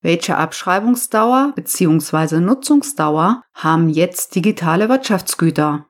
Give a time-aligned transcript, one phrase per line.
[0.00, 2.40] Welche Abschreibungsdauer bzw.
[2.40, 5.89] Nutzungsdauer haben jetzt digitale Wirtschaftsgüter?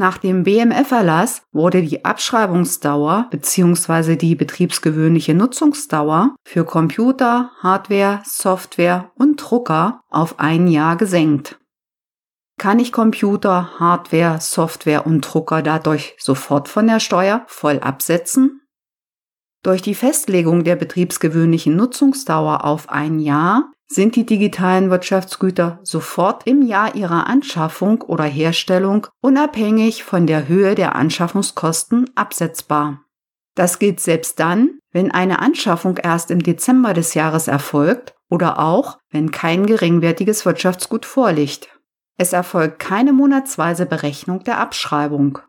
[0.00, 4.16] Nach dem BMF-Erlass wurde die Abschreibungsdauer bzw.
[4.16, 11.60] die betriebsgewöhnliche Nutzungsdauer für Computer, Hardware, Software und Drucker auf ein Jahr gesenkt.
[12.56, 18.62] Kann ich Computer, Hardware, Software und Drucker dadurch sofort von der Steuer voll absetzen?
[19.62, 26.62] Durch die Festlegung der betriebsgewöhnlichen Nutzungsdauer auf ein Jahr sind die digitalen Wirtschaftsgüter sofort im
[26.62, 33.02] Jahr ihrer Anschaffung oder Herstellung unabhängig von der Höhe der Anschaffungskosten absetzbar.
[33.56, 38.98] Das gilt selbst dann, wenn eine Anschaffung erst im Dezember des Jahres erfolgt oder auch,
[39.10, 41.68] wenn kein geringwertiges Wirtschaftsgut vorliegt.
[42.16, 45.40] Es erfolgt keine monatsweise Berechnung der Abschreibung.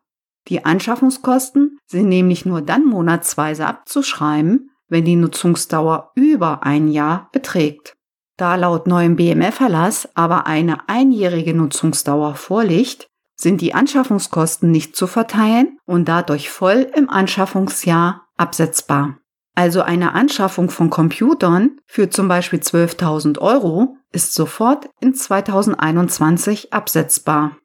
[0.47, 7.95] Die Anschaffungskosten sind nämlich nur dann monatsweise abzuschreiben, wenn die Nutzungsdauer über ein Jahr beträgt.
[8.41, 15.77] Da laut neuem BMF-Erlass aber eine einjährige Nutzungsdauer vorliegt, sind die Anschaffungskosten nicht zu verteilen
[15.85, 19.19] und dadurch voll im Anschaffungsjahr absetzbar.
[19.53, 27.57] Also eine Anschaffung von Computern für zum Beispiel 12.000 Euro ist sofort in 2021 absetzbar.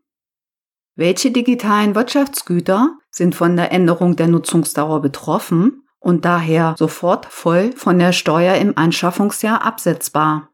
[0.94, 7.98] Welche digitalen Wirtschaftsgüter sind von der Änderung der Nutzungsdauer betroffen und daher sofort voll von
[7.98, 10.50] der Steuer im Anschaffungsjahr absetzbar?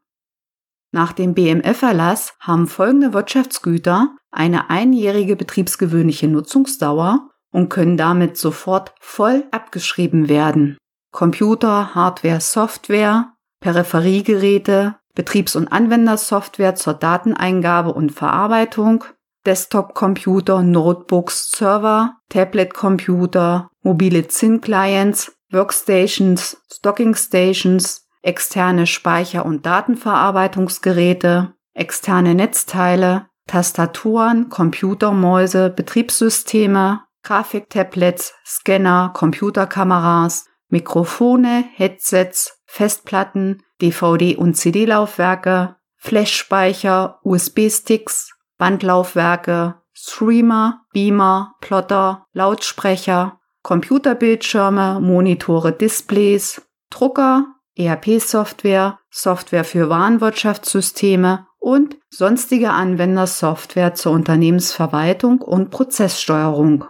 [0.93, 9.43] Nach dem BMF-Erlass haben folgende Wirtschaftsgüter eine einjährige betriebsgewöhnliche Nutzungsdauer und können damit sofort voll
[9.49, 10.77] abgeschrieben werden.
[11.11, 19.03] Computer, Hardware, Software, Peripheriegeräte, Betriebs- und Anwendersoftware zur Dateneingabe und Verarbeitung,
[19.47, 33.27] Desktop-Computer, Notebooks, Server, Tablet-Computer, mobile ZIN-Clients, Workstations, Stocking Stations, externe Speicher- und Datenverarbeitungsgeräte, externe Netzteile,
[33.45, 49.75] Tastaturen, Computermäuse, Betriebssysteme, Grafiktablets, Scanner, Computerkameras, Mikrofone, Headsets, Festplatten, DVD- und CD-Laufwerke, Flashspeicher, USB-Sticks, Bandlaufwerke,
[49.93, 63.95] Streamer, Beamer, Plotter, Lautsprecher, Computerbildschirme, Monitore, Displays, Drucker, ERP-Software, Software für Warenwirtschaftssysteme und sonstige Anwendersoftware
[63.95, 66.85] zur Unternehmensverwaltung und Prozesssteuerung.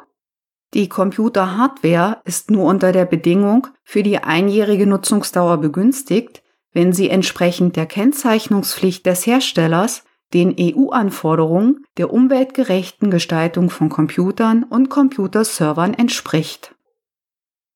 [0.74, 6.42] Die Computer-Hardware ist nur unter der Bedingung für die einjährige Nutzungsdauer begünstigt,
[6.74, 14.90] wenn sie entsprechend der Kennzeichnungspflicht des Herstellers den EU-Anforderungen der umweltgerechten Gestaltung von Computern und
[14.90, 16.74] Computerservern entspricht.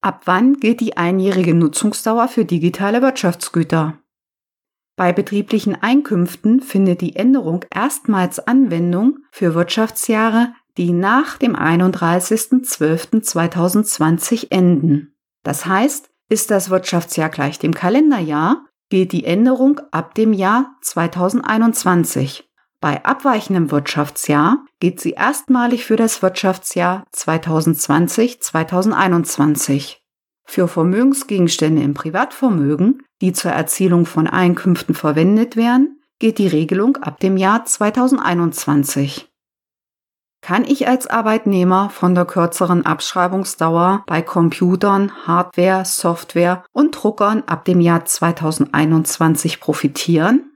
[0.02, 4.00] Ab wann gilt die einjährige Nutzungsdauer für digitale Wirtschaftsgüter?
[4.96, 15.16] Bei betrieblichen Einkünften findet die Änderung erstmals Anwendung für Wirtschaftsjahre, die nach dem 31.12.2020 enden.
[15.44, 22.47] Das heißt, ist das Wirtschaftsjahr gleich dem Kalenderjahr, gilt die Änderung ab dem Jahr 2021.
[22.79, 29.96] Bei abweichendem Wirtschaftsjahr gilt sie erstmalig für das Wirtschaftsjahr 2020-2021.
[30.46, 37.20] Für Vermögensgegenstände im Privatvermögen, die zur Erzielung von Einkünften verwendet werden, gilt die Regelung ab
[37.20, 39.28] dem Jahr 2021.
[40.41, 47.66] Kann ich als Arbeitnehmer von der kürzeren Abschreibungsdauer bei Computern, Hardware, Software und Druckern ab
[47.66, 50.52] dem Jahr 2021 profitieren?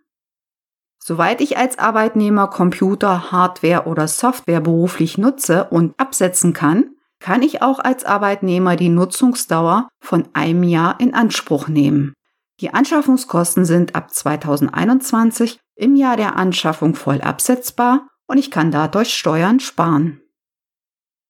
[1.03, 7.61] Soweit ich als Arbeitnehmer Computer, Hardware oder Software beruflich nutze und absetzen kann, kann ich
[7.61, 12.13] auch als Arbeitnehmer die Nutzungsdauer von einem Jahr in Anspruch nehmen.
[12.59, 19.13] Die Anschaffungskosten sind ab 2021 im Jahr der Anschaffung voll absetzbar und ich kann dadurch
[19.13, 20.21] Steuern sparen.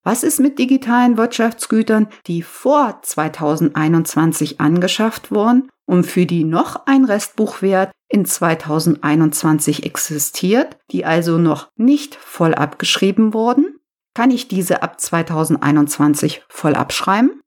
[0.03, 7.06] Was ist mit digitalen Wirtschaftsgütern, die vor 2021 angeschafft wurden und für die noch ein
[7.06, 13.78] Restbuchwert in 2021 existiert, die also noch nicht voll abgeschrieben wurden?
[14.13, 17.40] Kann ich diese ab 2021 voll abschreiben?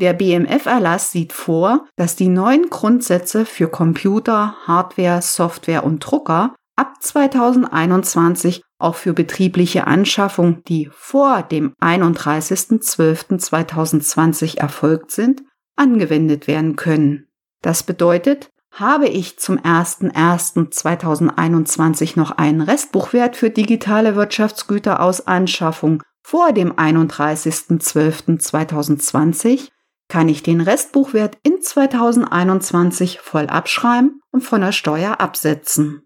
[0.00, 6.94] Der BMF-Erlass sieht vor, dass die neuen Grundsätze für Computer, Hardware, Software und Drucker ab
[7.00, 15.44] 2021 auch für betriebliche Anschaffungen, die vor dem 31.12.2020 erfolgt sind,
[15.76, 17.28] angewendet werden können.
[17.60, 26.52] Das bedeutet, habe ich zum 01.01.2021 noch einen Restbuchwert für digitale Wirtschaftsgüter aus Anschaffung vor
[26.52, 29.68] dem 31.12.2020,
[30.08, 36.02] kann ich den Restbuchwert in 2021 voll abschreiben und von der Steuer absetzen.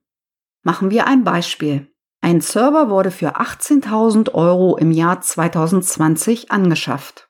[0.63, 1.91] Machen wir ein Beispiel.
[2.21, 7.29] Ein Server wurde für 18.000 Euro im Jahr 2020 angeschafft.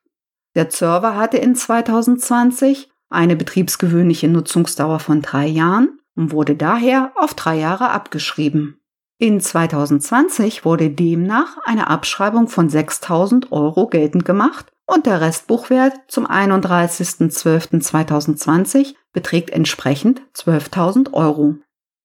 [0.55, 7.33] Der Server hatte in 2020 eine betriebsgewöhnliche Nutzungsdauer von drei Jahren und wurde daher auf
[7.35, 8.81] drei Jahre abgeschrieben.
[9.19, 16.27] In 2020 wurde demnach eine Abschreibung von 6.000 Euro geltend gemacht und der Restbuchwert zum
[16.27, 21.57] 31.12.2020 beträgt entsprechend 12.000 Euro.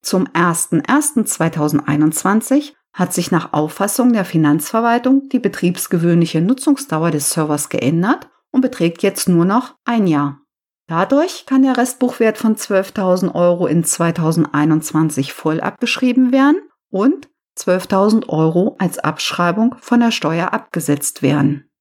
[0.01, 8.59] Zum 01.01.2021 hat sich nach Auffassung der Finanzverwaltung die betriebsgewöhnliche Nutzungsdauer des Servers geändert und
[8.61, 10.41] beträgt jetzt nur noch ein Jahr.
[10.91, 16.57] Dadurch kann der Restbuchwert von 12.000 Euro in 2021 voll abgeschrieben werden
[16.89, 21.71] und 12.000 Euro als Abschreibung von der Steuer abgesetzt werden.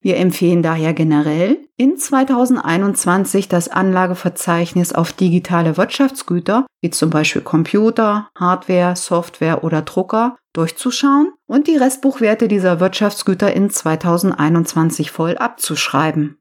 [0.00, 8.28] Wir empfehlen daher generell, in 2021 das Anlageverzeichnis auf digitale Wirtschaftsgüter, wie zum Beispiel Computer,
[8.36, 16.38] Hardware, Software oder Drucker, durchzuschauen und die Restbuchwerte dieser Wirtschaftsgüter in 2021 voll abzuschreiben.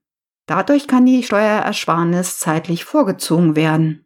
[0.48, 4.06] Dadurch kann die Steuerersparnis zeitlich vorgezogen werden.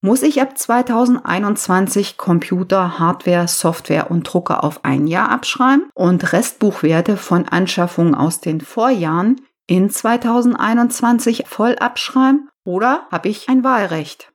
[0.00, 7.16] Muss ich ab 2021 Computer, Hardware, Software und Drucker auf ein Jahr abschreiben und Restbuchwerte
[7.16, 14.32] von Anschaffungen aus den Vorjahren in 2021 voll abschreiben oder habe ich ein Wahlrecht?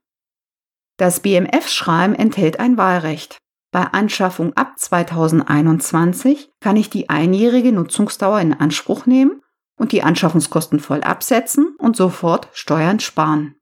[0.98, 3.38] Das BMF-Schreiben enthält ein Wahlrecht.
[3.72, 9.43] Bei Anschaffung ab 2021 kann ich die einjährige Nutzungsdauer in Anspruch nehmen
[9.78, 13.56] und die Anschaffungskosten voll absetzen und sofort Steuern sparen.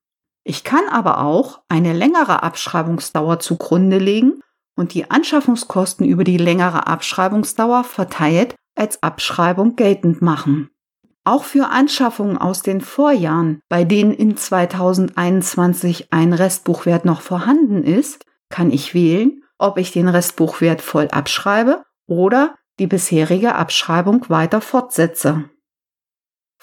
[0.44, 4.42] Ich kann aber auch eine längere Abschreibungsdauer zugrunde legen
[4.76, 10.70] und die Anschaffungskosten über die längere Abschreibungsdauer verteilt als Abschreibung geltend machen.
[11.24, 18.26] Auch für Anschaffungen aus den Vorjahren, bei denen in 2021 ein Restbuchwert noch vorhanden ist,
[18.50, 25.51] kann ich wählen, ob ich den Restbuchwert voll abschreibe oder die bisherige Abschreibung weiter fortsetze.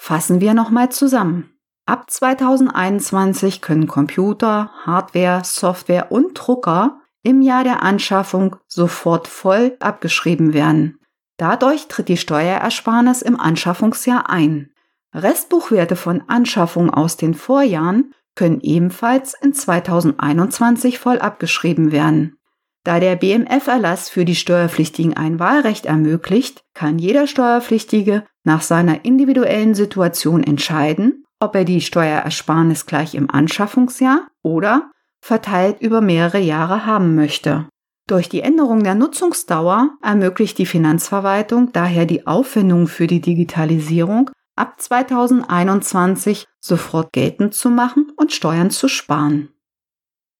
[0.01, 1.59] Fassen wir nochmal zusammen.
[1.85, 10.53] Ab 2021 können Computer, Hardware, Software und Drucker im Jahr der Anschaffung sofort voll abgeschrieben
[10.53, 10.99] werden.
[11.35, 14.71] Dadurch tritt die Steuerersparnis im Anschaffungsjahr ein.
[15.13, 22.38] Restbuchwerte von Anschaffungen aus den Vorjahren können ebenfalls in 2021 voll abgeschrieben werden.
[22.83, 29.75] Da der BMF-Erlass für die Steuerpflichtigen ein Wahlrecht ermöglicht, kann jeder Steuerpflichtige nach seiner individuellen
[29.75, 37.15] Situation entscheiden, ob er die Steuerersparnis gleich im Anschaffungsjahr oder verteilt über mehrere Jahre haben
[37.15, 37.67] möchte.
[38.07, 44.81] Durch die Änderung der Nutzungsdauer ermöglicht die Finanzverwaltung daher die Aufwendungen für die Digitalisierung ab
[44.81, 49.49] 2021 sofort geltend zu machen und Steuern zu sparen.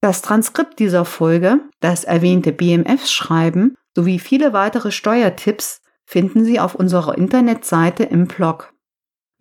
[0.01, 7.17] Das Transkript dieser Folge, das erwähnte BMF-Schreiben sowie viele weitere Steuertipps finden Sie auf unserer
[7.17, 8.73] Internetseite im Blog.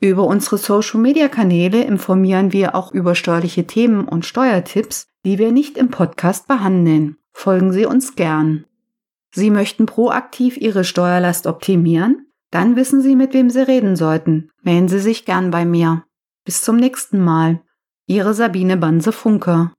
[0.01, 5.91] Über unsere Social-Media-Kanäle informieren wir auch über steuerliche Themen und Steuertipps, die wir nicht im
[5.91, 7.17] Podcast behandeln.
[7.33, 8.65] Folgen Sie uns gern.
[9.33, 12.27] Sie möchten proaktiv Ihre Steuerlast optimieren?
[12.51, 14.51] Dann wissen Sie, mit wem Sie reden sollten.
[14.63, 16.05] Melden Sie sich gern bei mir.
[16.45, 17.61] Bis zum nächsten Mal.
[18.07, 19.73] Ihre Sabine Banse-Funke.